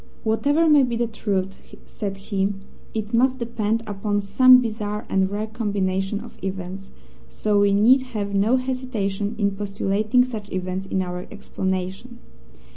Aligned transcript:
"Whatever 0.23 0.67
may 0.67 0.81
be 0.81 0.95
the 0.95 1.05
truth," 1.05 1.61
said 1.85 2.17
he, 2.17 2.55
"it 2.95 3.13
must 3.13 3.37
depend 3.37 3.83
upon 3.85 4.19
some 4.19 4.59
bizarre 4.59 5.05
and 5.09 5.29
rare 5.29 5.45
combination 5.45 6.21
of 6.21 6.43
events, 6.43 6.89
so 7.29 7.59
we 7.59 7.71
need 7.71 8.01
have 8.17 8.33
no 8.33 8.55
hesitation 8.55 9.35
in 9.37 9.51
postulating 9.51 10.25
such 10.25 10.49
events 10.51 10.87
in 10.87 11.03
our 11.03 11.27
explanation. 11.29 12.17